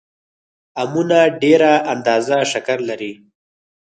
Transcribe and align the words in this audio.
امونه 0.81 1.19
ډېره 1.41 1.71
اندازه 1.93 2.37
شکر 2.51 2.77
لري 2.89 3.13